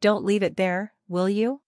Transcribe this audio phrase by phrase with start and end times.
[0.00, 1.60] Don't leave it there, will you?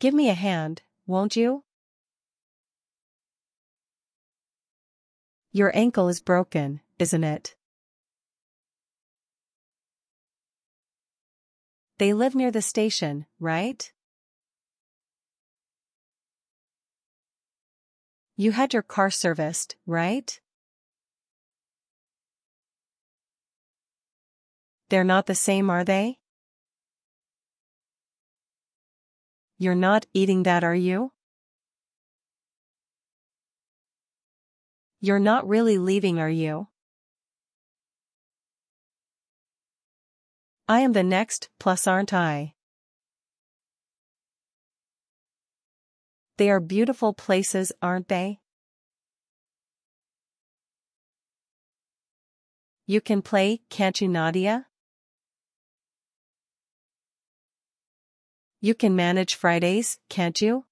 [0.00, 1.64] Give me a hand, won't you?
[5.50, 7.56] Your ankle is broken, isn't it?
[11.98, 13.90] They live near the station, right?
[18.36, 20.40] You had your car serviced, right?
[24.94, 26.18] They're not the same, are they?
[29.58, 31.10] You're not eating that, are you?
[35.00, 36.68] You're not really leaving, are you?
[40.68, 42.54] I am the next, plus aren't I?
[46.36, 48.38] They are beautiful places, aren't they?
[52.86, 54.66] You can play, can't you, Nadia?
[58.64, 60.64] You can manage Fridays, can't you?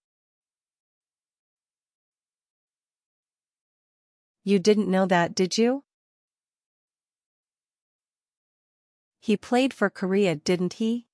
[4.45, 5.85] You didn't know that, did you?
[9.21, 11.07] He played for Korea, didn't he?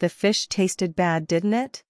[0.00, 1.84] The fish tasted bad, didn't it?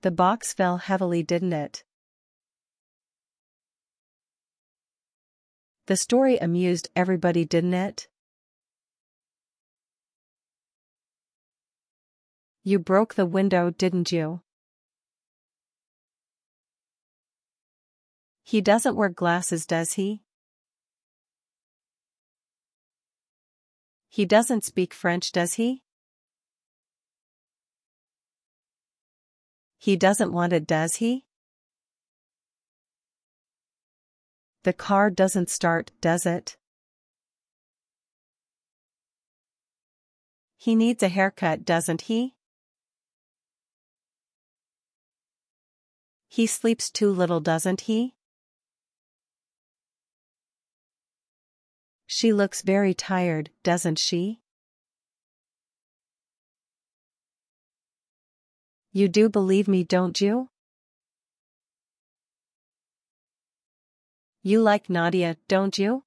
[0.00, 1.84] The box fell heavily, didn't it?
[5.90, 8.06] The story amused everybody, didn't it?
[12.62, 14.42] You broke the window, didn't you?
[18.44, 20.22] He doesn't wear glasses, does he?
[24.08, 25.82] He doesn't speak French, does he?
[29.76, 31.26] He doesn't want it, does he?
[34.62, 36.58] The car doesn't start, does it?
[40.58, 42.34] He needs a haircut, doesn't he?
[46.28, 48.14] He sleeps too little, doesn't he?
[52.06, 54.42] She looks very tired, doesn't she?
[58.92, 60.49] You do believe me, don't you?
[64.42, 66.04] You like Nadia, don't you?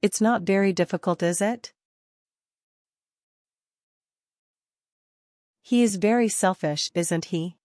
[0.00, 1.72] It's not very difficult, is it?
[5.60, 7.56] He is very selfish, isn't he?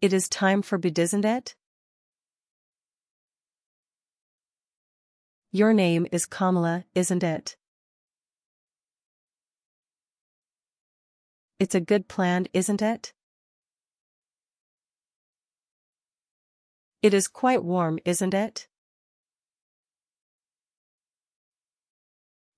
[0.00, 1.54] It is time for bed, isn't it?
[5.52, 7.57] Your name is Kamala, isn't it?
[11.60, 13.12] It's a good plan, isn't it?
[17.02, 18.68] It is quite warm, isn't it?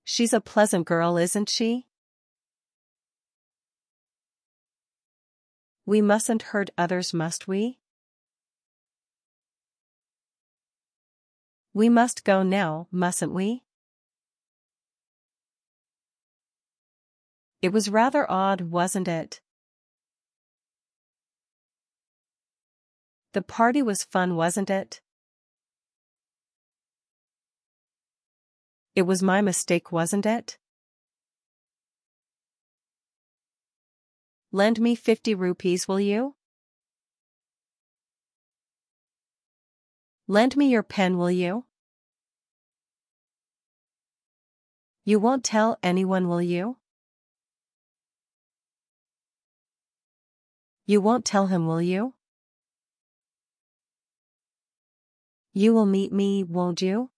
[0.03, 1.87] She's a pleasant girl, isn't she?
[5.85, 7.79] We mustn't hurt others, must we?
[11.73, 13.63] We must go now, mustn't we?
[17.61, 19.39] It was rather odd, wasn't it?
[23.33, 24.99] The party was fun, wasn't it?
[28.95, 30.57] It was my mistake, wasn't it?
[34.51, 36.35] Lend me 50 rupees will you?
[40.27, 41.65] Lend me your pen will you?
[45.05, 46.80] You won't tell anyone will you?
[50.85, 52.15] You won't tell him will you?
[55.53, 57.09] You will meet me, won't you?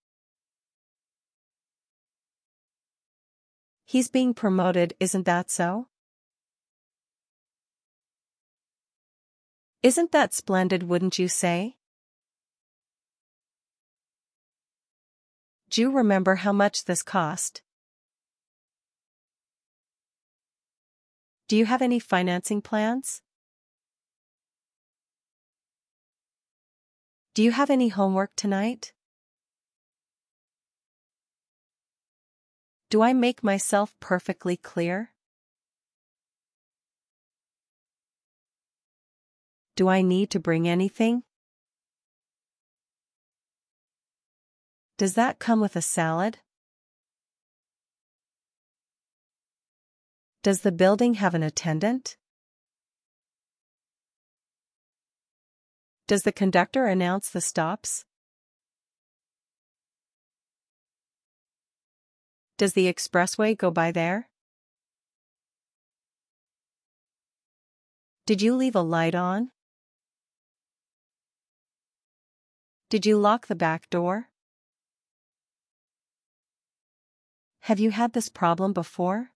[3.84, 5.88] He's being promoted, isn't that so?
[9.82, 11.76] Isn't that splendid, wouldn't you say?
[15.68, 17.62] Do you remember how much this cost?
[21.48, 23.20] Do you have any financing plans?
[27.34, 28.92] Do you have any homework tonight?
[32.90, 35.10] Do I make myself perfectly clear?
[39.74, 41.24] Do I need to bring anything?
[44.96, 46.38] Does that come with a salad?
[50.44, 52.16] Does the building have an attendant?
[56.06, 58.04] Does the conductor announce the stops?
[62.58, 64.28] Does the expressway go by there?
[68.26, 69.50] Did you leave a light on?
[72.90, 74.28] Did you lock the back door?
[77.60, 79.30] Have you had this problem before?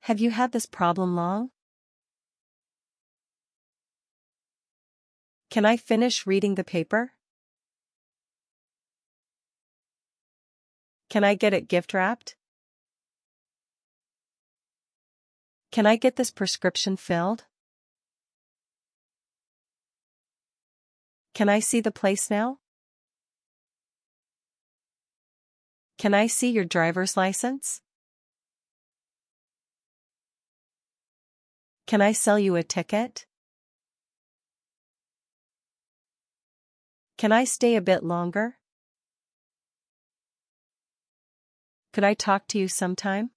[0.00, 1.53] Have you had this problem long?
[5.54, 7.12] Can I finish reading the paper?
[11.08, 12.34] Can I get it gift wrapped?
[15.70, 17.44] Can I get this prescription filled?
[21.34, 22.58] Can I see the place now?
[25.98, 27.80] Can I see your driver's license?
[31.86, 33.26] Can I sell you a ticket?
[37.24, 38.58] Can I stay a bit longer?
[41.94, 43.30] Could I talk to you sometime?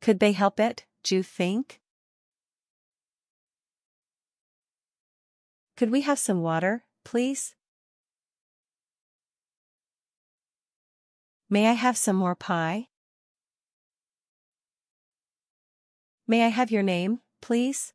[0.00, 1.82] Could they help it, do you think?
[5.76, 7.54] Could we have some water, please?
[11.50, 12.88] May I have some more pie?
[16.26, 17.92] May I have your name, please?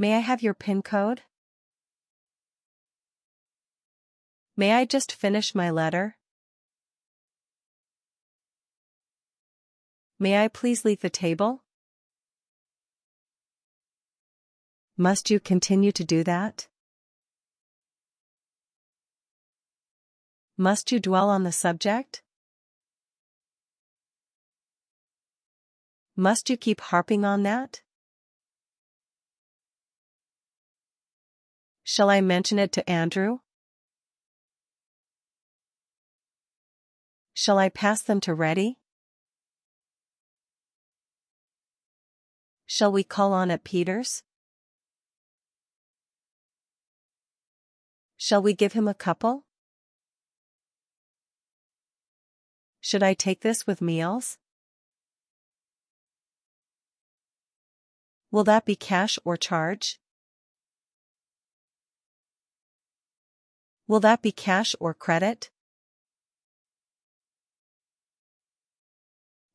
[0.00, 1.24] May I have your PIN code?
[4.56, 6.16] May I just finish my letter?
[10.18, 11.64] May I please leave the table?
[14.96, 16.68] Must you continue to do that?
[20.56, 22.22] Must you dwell on the subject?
[26.16, 27.82] Must you keep harping on that?
[31.92, 33.40] Shall I mention it to Andrew?
[37.34, 38.78] Shall I pass them to Reddy?
[42.64, 44.22] Shall we call on at Peter's?
[48.16, 49.44] Shall we give him a couple?
[52.80, 54.38] Should I take this with meals?
[58.30, 59.99] Will that be cash or charge?
[63.90, 65.50] Will that be cash or credit?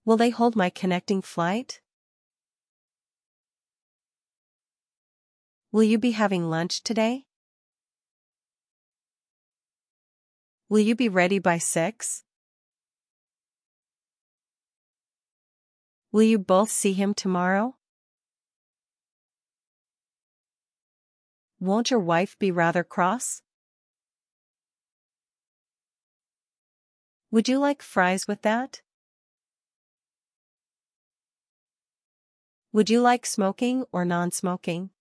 [0.04, 1.80] Will they hold my connecting flight?
[5.72, 7.28] Will you be having lunch today?
[10.68, 12.26] Will you be ready by 6?
[16.12, 17.78] Will you both see him tomorrow?
[21.62, 23.42] Won't your wife be rather cross?
[27.36, 28.82] Would you like fries with that?
[32.72, 34.92] Would you like smoking or non-smoking?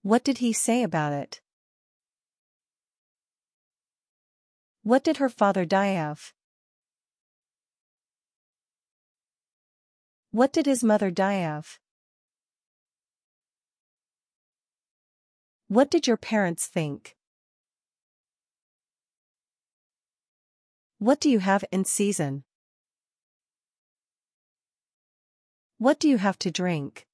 [0.00, 1.42] What did he say about it?
[4.82, 6.32] What did her father die of?
[10.30, 11.78] What did his mother die of?
[15.68, 17.16] What did your parents think?
[21.02, 22.44] What do you have in season?
[25.78, 27.08] What do you have to drink?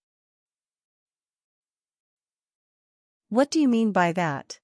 [3.30, 4.60] What do you mean by that?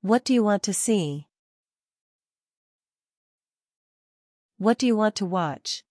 [0.00, 1.26] What do you want to see?
[4.58, 5.82] What do you want to watch?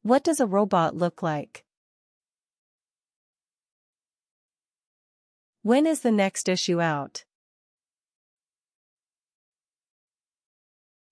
[0.00, 1.66] What does a robot look like?
[5.64, 7.24] When is the next issue out?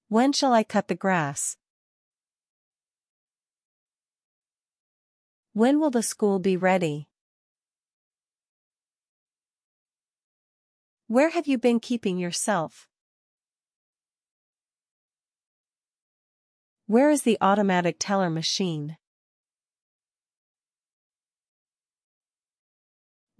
[0.08, 1.56] When shall I cut the grass?
[5.52, 7.08] When will the school be ready?
[11.06, 12.88] Where have you been keeping yourself?
[16.86, 18.96] Where is the automatic teller machine?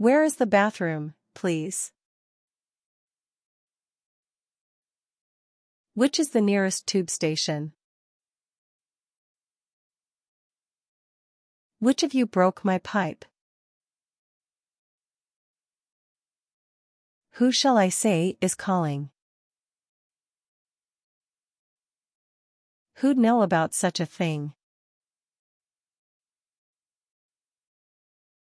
[0.01, 1.93] Where is the bathroom, please?
[5.93, 7.75] Which is the nearest tube station?
[11.81, 13.27] Which of you broke my pipe?
[17.33, 19.11] Who shall I say is calling?
[23.01, 24.55] Who'd know about such a thing?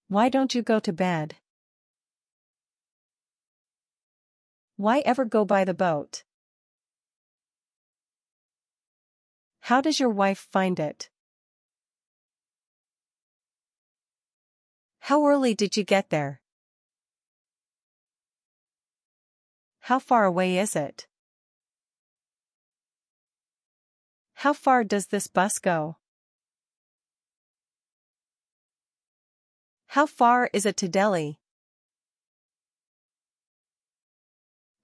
[0.08, 1.36] Why don't you go to bed?
[4.80, 6.24] Why ever go by the boat?
[9.60, 11.10] How does your wife find it?
[15.00, 16.40] How early did you get there?
[19.80, 21.06] How far away is it?
[24.32, 25.98] How far does this bus go?
[29.88, 31.39] How far is it to Delhi?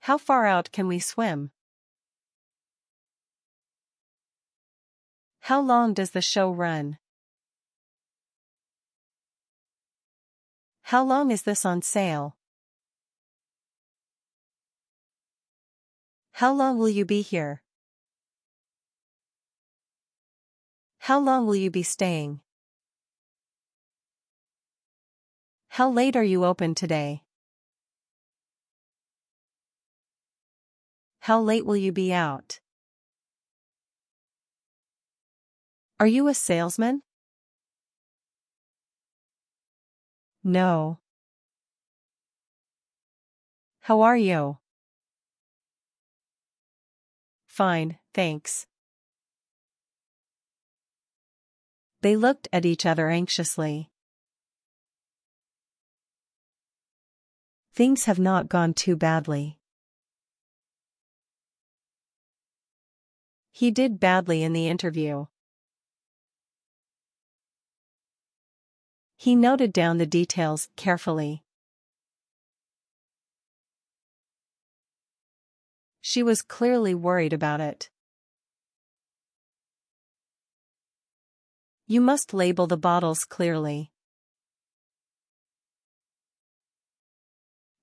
[0.07, 1.51] How far out can we swim?
[5.41, 6.99] How long does the show run?
[10.83, 12.37] How long is this on sale?
[16.35, 17.65] How long will you be here?
[20.99, 22.43] How long will you be staying?
[25.71, 27.26] How late are you open today?
[31.27, 32.61] How late will you be out?
[35.99, 37.03] Are you a salesman?
[40.45, 41.01] No.
[43.81, 44.59] How are you?
[47.49, 48.69] Fine, thanks.
[52.03, 53.91] They looked at each other anxiously.
[57.75, 59.59] Things have not gone too badly.
[63.57, 65.29] He did badly in the interview.
[69.17, 71.43] He noted down the details carefully.
[76.03, 77.89] She was clearly worried about it.
[81.87, 83.91] You must label the bottles clearly.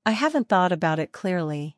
[0.05, 1.77] I haven't thought about it clearly.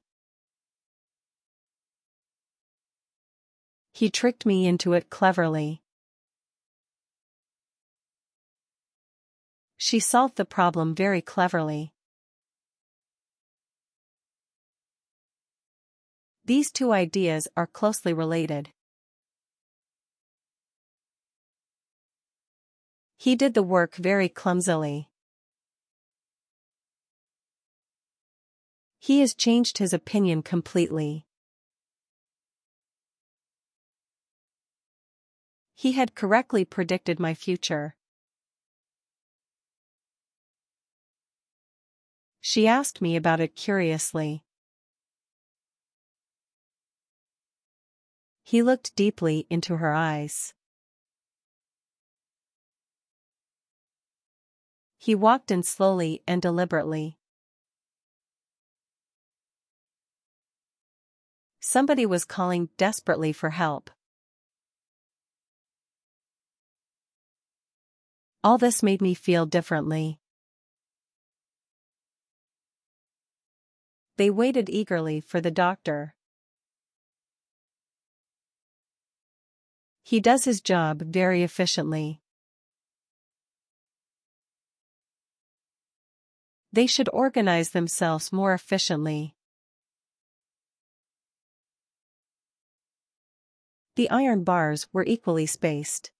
[3.95, 5.81] He tricked me into it cleverly.
[9.77, 11.93] She solved the problem very cleverly.
[16.43, 18.73] These two ideas are closely related.
[23.15, 25.09] He did the work very clumsily.
[28.99, 31.25] He has changed his opinion completely.
[35.75, 37.95] He had correctly predicted my future.
[42.39, 44.45] She asked me about it curiously.
[48.41, 50.53] He looked deeply into her eyes.
[54.97, 57.17] He walked in slowly and deliberately.
[61.59, 63.89] Somebody was calling desperately for help.
[68.45, 70.19] All this made me feel differently.
[74.17, 76.13] They waited eagerly for the doctor.
[80.03, 82.21] He does his job very efficiently.
[86.71, 89.35] They should organize themselves more efficiently.
[93.95, 96.11] The iron bars were equally spaced.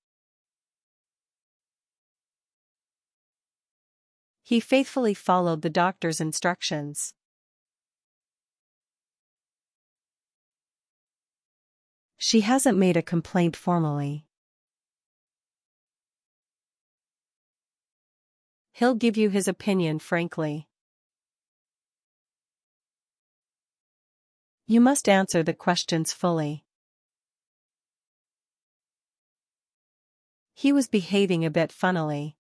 [4.48, 7.16] He faithfully followed the doctor's instructions.
[12.20, 14.28] She hasn't made a complaint formally.
[18.72, 20.70] He'll give you his opinion frankly.
[24.68, 26.66] You must answer the questions fully.
[30.54, 32.38] He was behaving a bit funnily.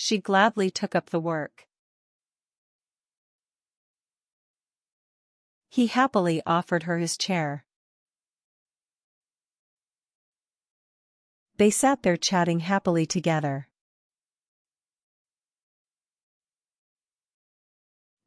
[0.00, 1.66] She gladly took up the work.
[5.68, 7.64] He happily offered her his chair.
[11.56, 13.68] They sat there chatting happily together.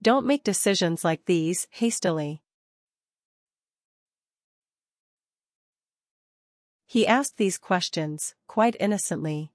[0.01, 2.43] Don't make decisions like these hastily.
[6.85, 9.53] He asked these questions, quite innocently.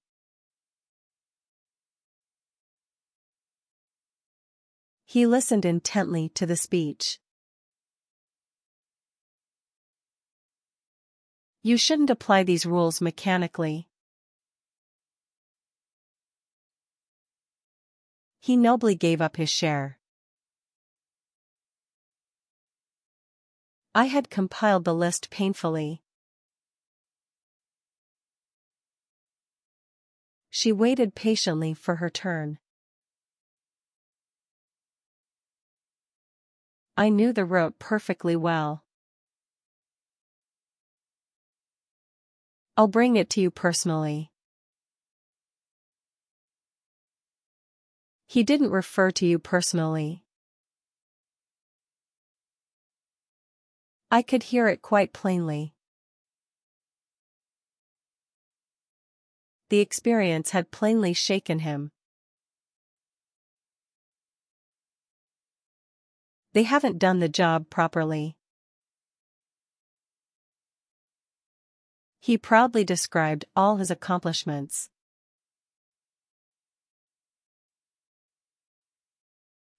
[5.09, 7.21] He listened intently to the speech.
[11.63, 13.89] You shouldn't apply these rules mechanically.
[18.41, 19.99] He nobly gave up his share.
[23.95, 26.03] I had compiled the list painfully.
[30.51, 32.59] She waited patiently for her turn.
[36.99, 38.83] I knew the route perfectly well.
[42.75, 44.33] I'll bring it to you personally.
[48.27, 50.25] He didn't refer to you personally.
[54.11, 55.75] I could hear it quite plainly.
[59.69, 61.91] The experience had plainly shaken him.
[66.57, 68.35] They haven't done the job properly.
[72.19, 74.89] He proudly described all his accomplishments.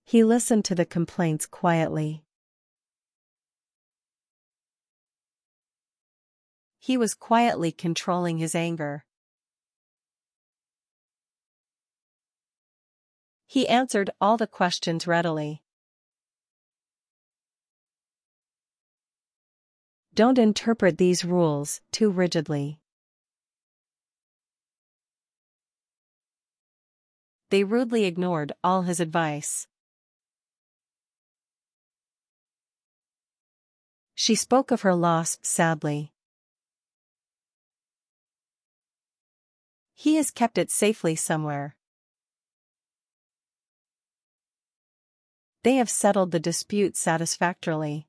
[0.04, 2.24] He listened to the complaints quietly.
[6.78, 9.04] He was quietly controlling his anger.
[13.48, 15.64] He answered all the questions readily.
[20.18, 22.80] Don't interpret these rules too rigidly.
[27.52, 29.68] They rudely ignored all his advice.
[34.16, 36.14] She spoke of her loss sadly.
[39.94, 41.76] He has kept it safely somewhere.
[45.62, 48.07] They have settled the dispute satisfactorily.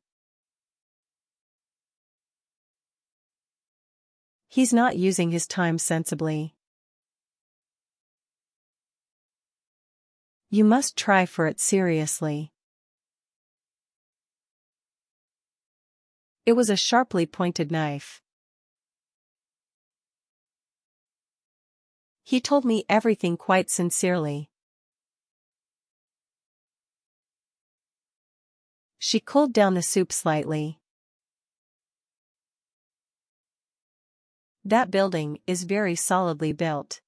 [4.48, 6.54] He's not using his time sensibly.
[10.50, 12.52] You must try for it seriously.
[16.46, 18.22] It was a sharply pointed knife.
[22.24, 24.48] He told me everything quite sincerely.
[28.98, 30.80] She cooled down the soup slightly.
[34.68, 37.00] That building is very solidly built.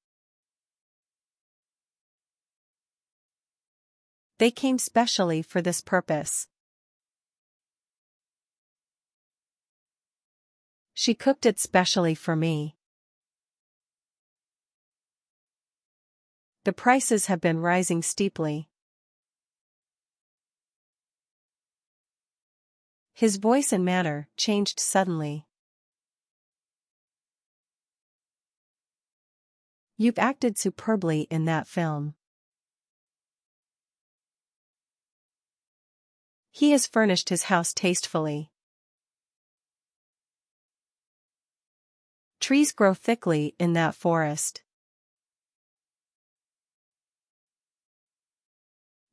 [4.38, 6.48] They came specially for this purpose.
[10.94, 12.78] She cooked it specially for me.
[16.64, 18.70] The prices have been rising steeply.
[23.12, 25.49] His voice and manner changed suddenly.
[30.00, 32.14] You've acted superbly in that film.
[36.50, 38.50] He has furnished his house tastefully.
[42.40, 44.62] Trees grow thickly in that forest.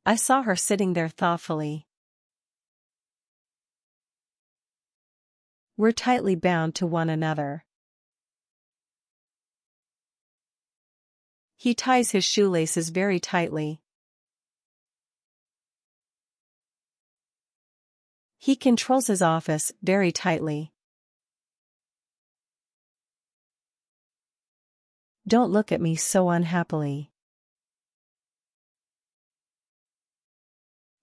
[0.06, 1.86] I saw her sitting there thoughtfully.
[5.76, 7.66] We're tightly bound to one another.
[11.60, 13.82] He ties his shoelaces very tightly.
[18.38, 20.72] He controls his office very tightly.
[25.26, 27.10] Don't look at me so unhappily.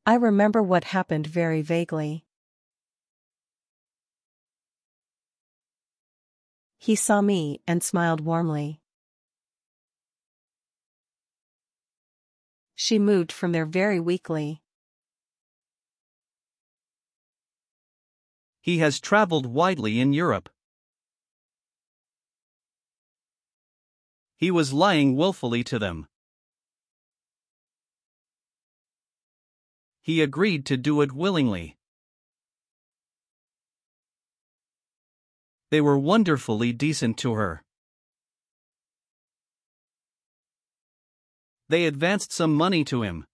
[0.05, 2.23] I remember what happened very vaguely.
[6.77, 8.79] He saw me and smiled warmly.
[12.75, 14.61] She moved from there very weakly.
[18.61, 20.49] He has traveled widely in Europe.
[24.38, 26.07] He was lying willfully to them.
[30.01, 31.77] He agreed to do it willingly.
[35.71, 37.64] They were wonderfully decent to her.
[41.67, 43.25] They advanced some money to him.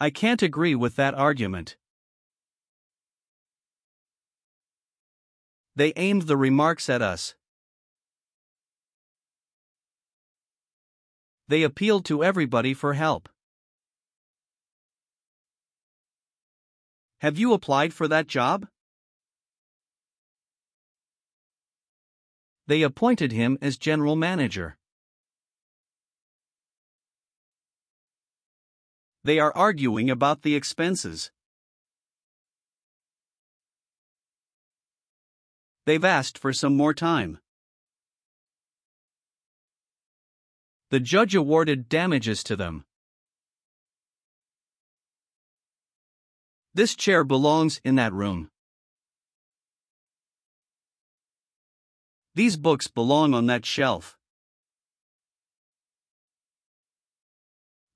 [0.00, 1.76] I can't agree with that argument.
[5.76, 7.34] They aimed the remarks at us.
[11.48, 13.28] They appealed to everybody for help.
[17.18, 18.66] Have you applied for that job?
[22.70, 24.78] They appointed him as general manager.
[29.24, 31.32] They are arguing about the expenses.
[35.84, 37.40] They've asked for some more time.
[40.90, 42.84] The judge awarded damages to them.
[46.72, 48.49] This chair belongs in that room.
[52.40, 54.16] These books belong on that shelf.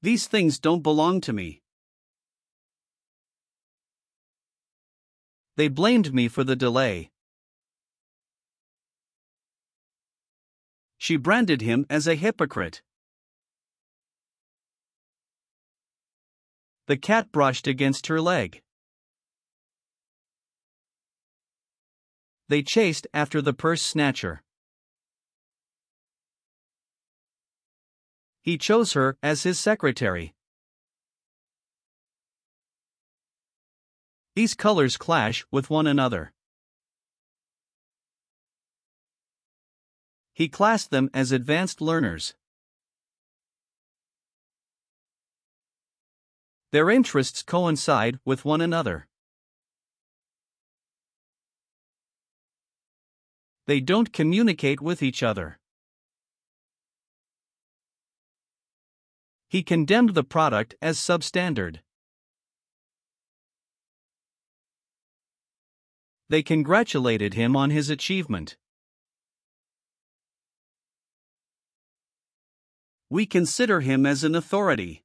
[0.02, 1.62] These things don't belong to me.
[5.56, 7.10] They blamed me for the delay.
[10.98, 12.82] She branded him as a hypocrite.
[16.86, 18.63] The cat brushed against her leg.
[22.54, 24.44] They chased after the purse snatcher.
[28.42, 30.36] He chose her as his secretary.
[34.36, 36.32] These colors clash with one another.
[40.32, 42.34] He classed them as advanced learners.
[46.70, 49.08] Their interests coincide with one another.
[53.66, 55.58] They don't communicate with each other.
[59.48, 61.78] He condemned the product as substandard.
[66.28, 68.56] They congratulated him on his achievement.
[73.08, 75.04] We consider him as an authority.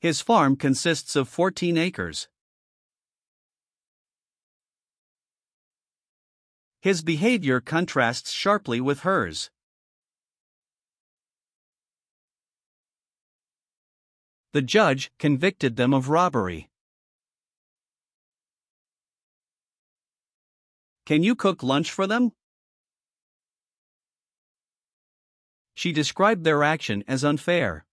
[0.00, 2.28] His farm consists of 14 acres.
[6.80, 9.50] His behavior contrasts sharply with hers.
[14.52, 16.70] The judge convicted them of robbery.
[21.04, 22.32] Can you cook lunch for them?
[25.74, 27.84] She described their action as unfair.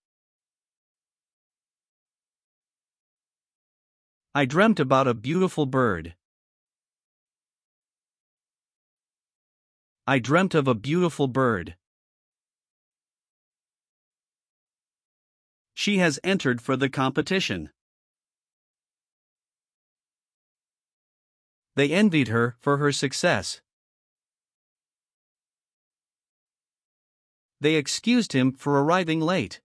[4.33, 6.15] I dreamt about a beautiful bird.
[10.05, 11.77] I dreamt of a beautiful bird.
[15.73, 17.69] She has entered for the competition.
[21.75, 23.61] They envied her for her success.
[27.61, 29.61] They excused him for arriving late.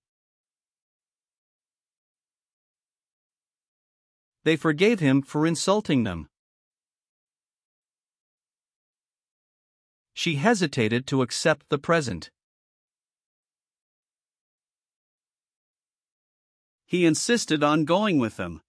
[4.45, 6.29] They forgave him for insulting them.
[10.19, 12.29] She hesitated to accept the present.
[16.87, 18.61] He insisted on going with them.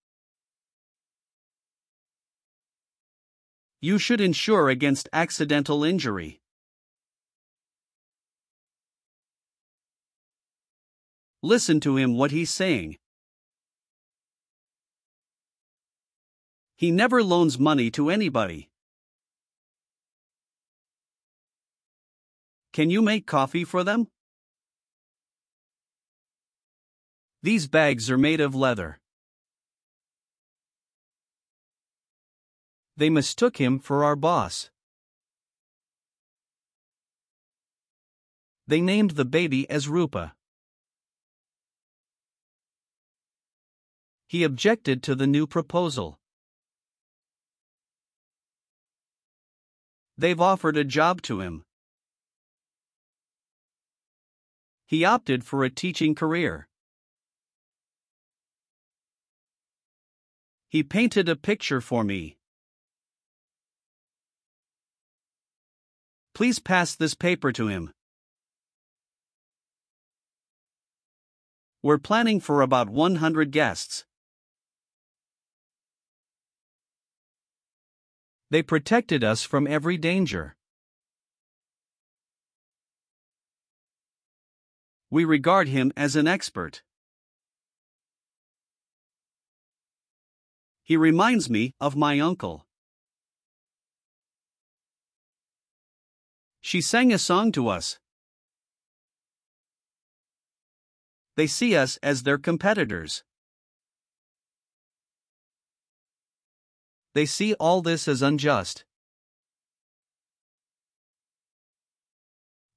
[3.81, 6.39] You should insure against accidental injury.
[11.41, 12.97] Listen to him what he's saying.
[16.75, 18.68] He never loans money to anybody.
[22.71, 24.07] Can you make coffee for them?
[27.41, 28.99] These bags are made of leather.
[32.97, 34.69] They mistook him for our boss.
[38.67, 40.35] They named the baby as Rupa.
[44.27, 46.19] He objected to the new proposal.
[50.17, 51.63] They've offered a job to him.
[54.89, 56.67] He opted for a teaching career.
[60.67, 62.39] He painted a picture for me.
[66.33, 67.91] Please pass this paper to him.
[71.83, 74.05] We're planning for about 100 guests.
[78.49, 80.55] They protected us from every danger.
[85.11, 86.83] We regard him as an expert.
[90.83, 92.67] He reminds me of my uncle.
[96.61, 97.97] She sang a song to us.
[101.35, 103.23] They see us as their competitors.
[107.15, 108.85] They see all this as unjust.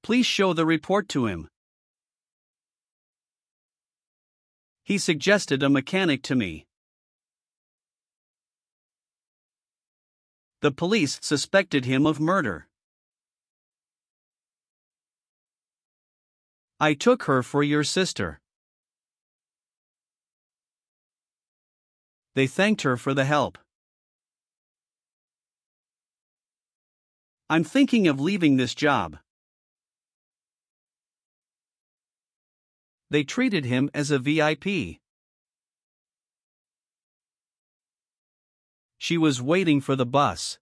[0.01, 1.49] Please show the report to him.
[4.83, 6.67] He suggested a mechanic to me.
[10.59, 12.67] The police suspected him of murder.
[16.79, 18.41] I took her for your sister.
[22.35, 23.57] They thanked her for the help.
[27.49, 29.17] I'm thinking of leaving this job.
[33.13, 34.97] They treated him as a VIP.
[38.97, 40.57] She was waiting for the bus.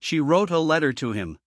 [0.00, 1.38] She wrote a letter to him.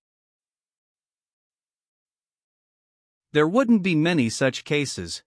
[3.34, 5.22] There wouldn't be many such cases.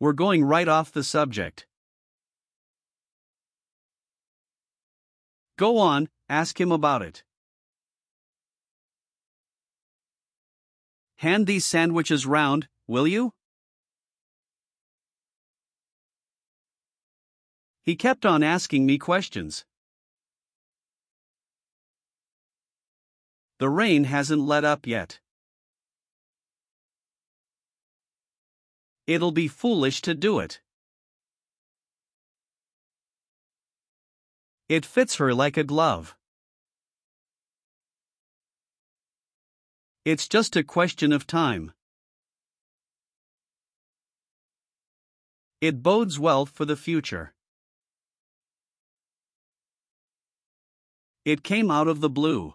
[0.00, 1.64] We're going right off the subject.
[5.56, 7.22] Go on, ask him about it.
[11.20, 13.34] Hand these sandwiches round, will you?
[17.82, 19.66] He kept on asking me questions.
[23.58, 25.20] The rain hasn't let up yet.
[29.06, 30.62] It'll be foolish to do it.
[34.70, 36.16] It fits her like a glove.
[40.06, 41.72] It's just a question of time.
[45.60, 47.34] It bodes well for the future.
[51.26, 52.54] It came out of the blue.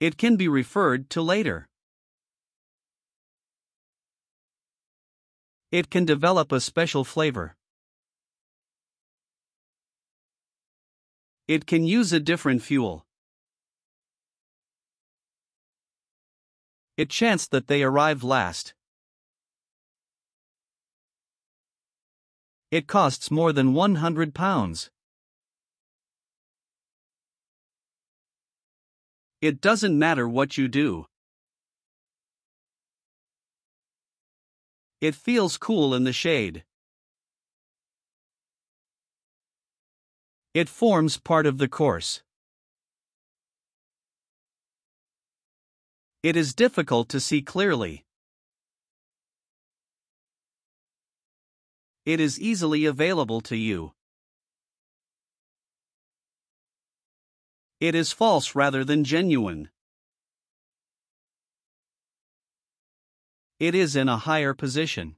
[0.00, 1.66] It can be referred to later.
[5.72, 7.56] It can develop a special flavor.
[11.48, 13.06] It can use a different fuel.
[16.96, 18.74] It chanced that they arrived last.
[22.70, 24.90] It costs more than 100 pounds.
[29.40, 31.06] It doesn't matter what you do.
[35.00, 36.64] It feels cool in the shade.
[40.54, 42.22] It forms part of the course.
[46.24, 48.06] It is difficult to see clearly.
[52.06, 53.92] It is easily available to you.
[57.78, 59.68] It is false rather than genuine.
[63.60, 65.16] It is in a higher position.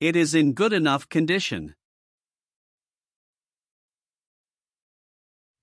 [0.00, 1.76] It is in good enough condition.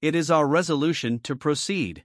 [0.02, 2.04] It is our resolution to proceed.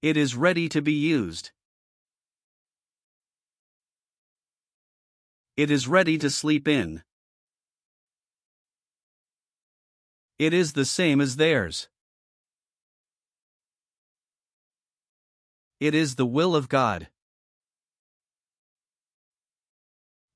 [0.00, 1.50] It is ready to be used.
[5.56, 7.02] It is ready to sleep in.
[10.38, 11.88] It is the same as theirs.
[15.80, 17.08] It is the will of God.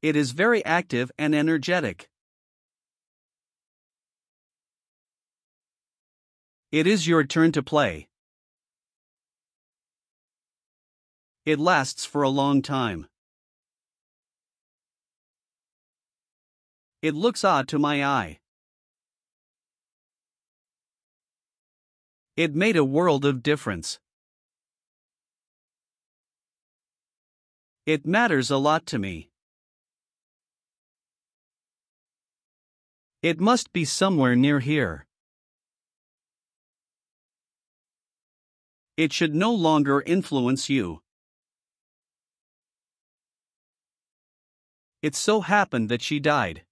[0.03, 2.11] It is very active and energetic.
[6.71, 8.09] It is your turn to play.
[11.47, 13.07] It lasts for a long time.
[17.01, 18.41] It looks odd to my eye.
[22.37, 23.99] It made a world of difference.
[27.87, 29.31] It matters a lot to me.
[33.23, 35.08] It must be somewhere near here.
[38.99, 41.03] It should no longer influence you.
[45.03, 46.65] It so happened that she died.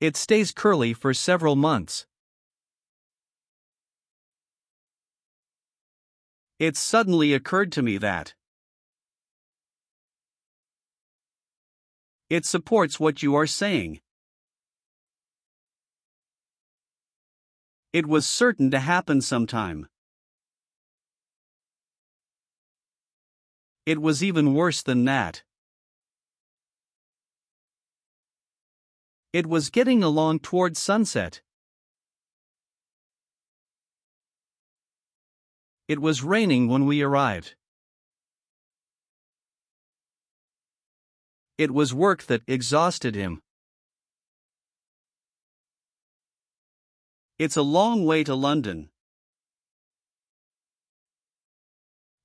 [0.00, 2.06] It stays curly for several months.
[6.58, 8.32] It suddenly occurred to me that
[12.30, 14.00] It supports what you are saying.
[17.94, 19.86] It was certain to happen sometime.
[23.86, 25.44] It was even worse than that.
[29.32, 31.40] It was getting along toward sunset.
[35.86, 37.54] It was raining when we arrived.
[41.58, 43.43] It was work that exhausted him.
[47.36, 48.90] It's a long way to London.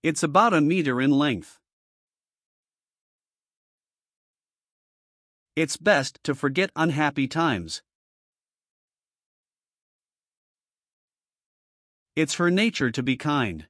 [0.04, 1.58] It's about a meter in length.
[5.56, 7.82] It's best to forget unhappy times.
[12.16, 13.66] It's her nature to be kind.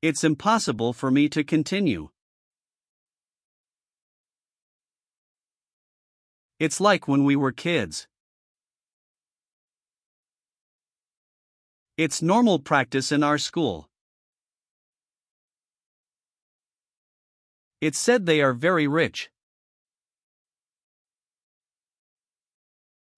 [0.00, 2.11] It's impossible for me to continue.
[6.62, 8.06] It's like when we were kids.
[11.96, 13.88] It's normal practice in our school.
[17.80, 19.28] It's said they are very rich.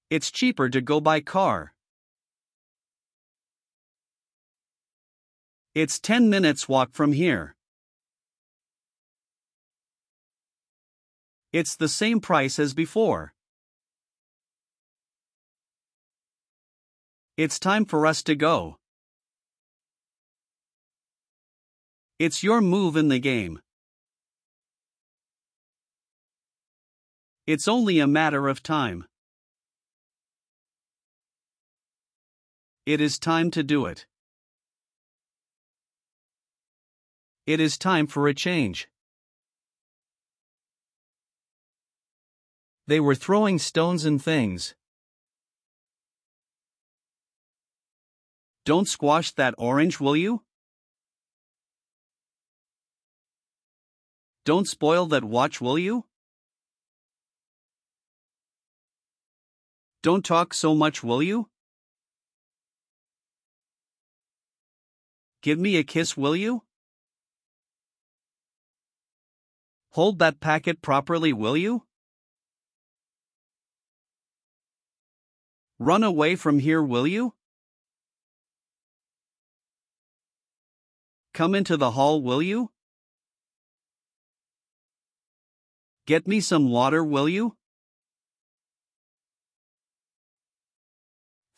[0.08, 1.74] It's cheaper to go by car.
[5.74, 7.56] It's 10 minutes walk from here.
[11.52, 13.33] It's the same price as before.
[17.36, 18.76] It's time for us to go.
[22.20, 23.58] It's your move in the game.
[27.48, 29.06] It's only a matter of time.
[32.86, 34.06] It is time to do it.
[37.46, 38.88] It is time for a change.
[42.86, 44.76] They were throwing stones and things.
[48.64, 50.42] Don't squash that orange, will you?
[54.46, 56.06] Don't spoil that watch, will you?
[60.02, 61.50] Don't talk so much, will you?
[65.42, 66.62] Give me a kiss, will you?
[69.90, 71.84] Hold that packet properly, will you?
[75.78, 77.34] Run away from here, will you?
[81.34, 82.70] Come into the hall, will you?
[86.06, 87.56] Get me some water, will you?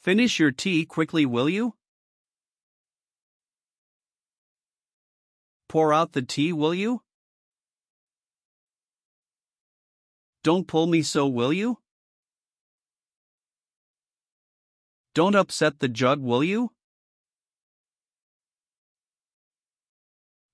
[0.01, 1.75] Finish your tea quickly, will you?
[5.69, 7.03] Pour out the tea, will you?
[10.43, 11.81] Don't pull me so, will you?
[15.13, 16.76] Don't upset the jug, will you?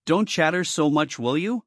[0.05, 1.65] Don't chatter so much, will you?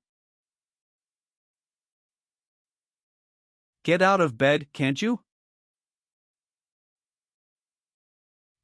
[3.83, 5.21] Get out of bed, can't you?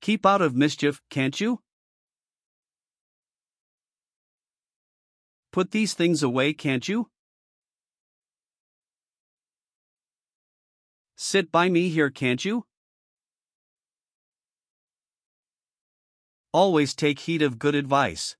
[0.01, 1.61] Keep out of mischief, can't you?
[5.51, 7.09] Put these things away, can't you?
[11.15, 12.65] Sit by me here, can't you?
[16.51, 18.35] Always take heed of good advice.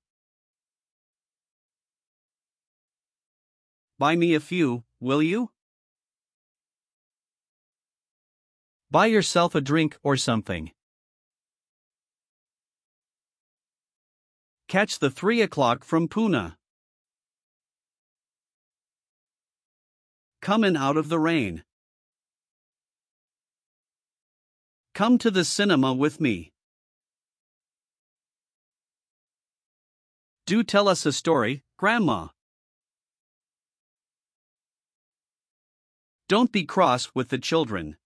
[4.02, 5.52] Buy me a few, will you?
[8.90, 10.72] Buy yourself a drink or something.
[14.66, 16.56] Catch the 3 o'clock from Poona.
[20.40, 21.62] Come in out of the rain.
[24.94, 26.52] Come to the cinema with me.
[30.44, 32.30] Do tell us a story, Grandma.
[36.32, 37.98] Don't be cross with the children.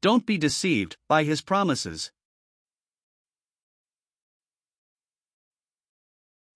[0.00, 2.10] Don't be deceived by his promises.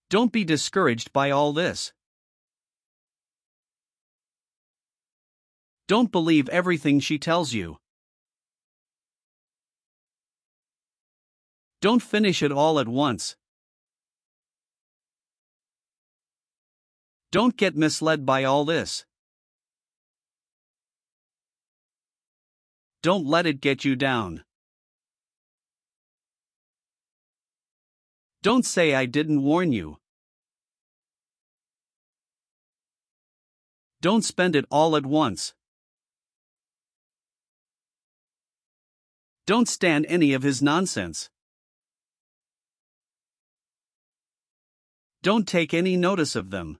[0.09, 1.93] Don't be discouraged by all this.
[5.87, 7.77] Don't believe everything she tells you.
[11.81, 13.35] Don't finish it all at once.
[17.35, 19.03] Don't get misled by all this.
[23.03, 24.45] Don't let it get you down.
[28.41, 29.97] Don't say I didn't warn you.
[33.99, 35.53] Don't spend it all at once.
[39.45, 41.29] Don't stand any of his nonsense.
[45.21, 46.79] Don't take any notice of them.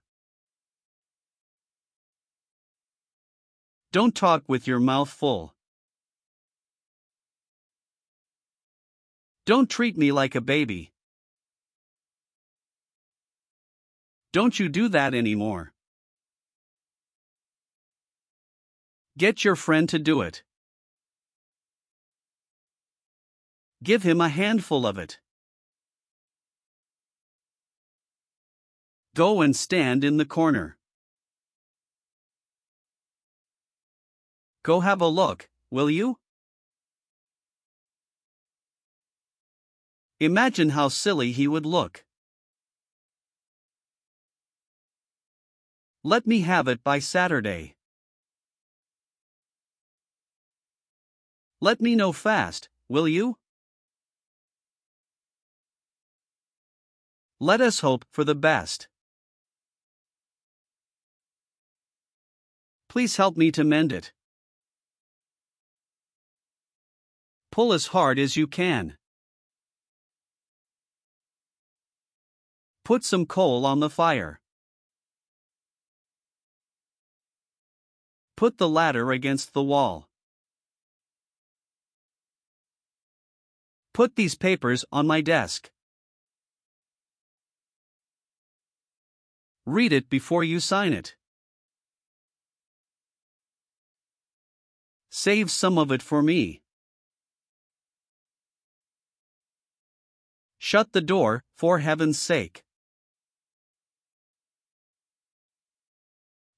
[3.92, 5.54] Don't talk with your mouth full.
[9.46, 10.92] Don't treat me like a baby.
[14.32, 15.72] Don't you do that anymore.
[19.16, 20.42] Get your friend to do it.
[23.82, 25.20] Give him a handful of it.
[29.14, 30.75] Go and stand in the corner.
[34.66, 36.18] Go have a look, will you?
[40.18, 42.04] Imagine how silly he would look.
[46.02, 47.76] Let me have it by Saturday.
[51.60, 53.38] Let me know fast, will you?
[57.38, 58.88] Let us hope for the best.
[62.88, 64.12] Please help me to mend it.
[67.56, 68.98] Pull as hard as you can.
[72.84, 74.42] Put some coal on the fire.
[78.36, 80.06] Put the ladder against the wall.
[83.94, 85.70] Put these papers on my desk.
[89.64, 91.16] Read it before you sign it.
[95.08, 96.60] Save some of it for me.
[100.58, 102.62] Shut the door, for heaven's sake.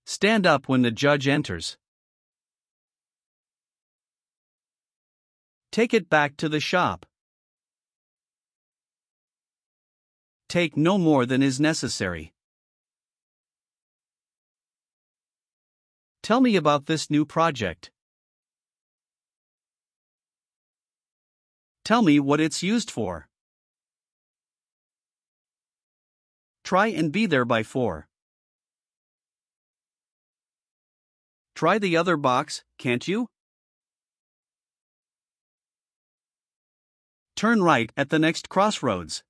[0.06, 1.76] Stand up when the judge enters.
[5.70, 7.04] Take it back to the shop.
[10.48, 12.32] Take no more than is necessary.
[16.22, 17.90] Tell me about this new project.
[21.84, 23.28] Tell me what it's used for.
[26.68, 28.06] Try and be there by 4.
[31.54, 33.28] Try the other box, can't you?
[37.36, 39.24] Turn right at the next crossroads.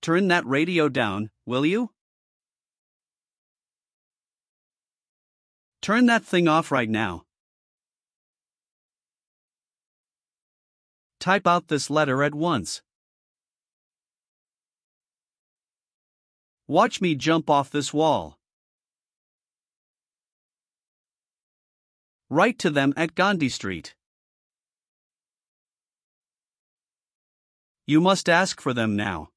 [0.00, 1.90] Turn that radio down, will you?
[5.82, 7.24] Turn that thing off right now.
[11.18, 12.80] Type out this letter at once.
[16.70, 18.38] Watch me jump off this wall.
[22.28, 23.96] Write to them at Gandhi Street.
[27.88, 29.29] You must ask for them now.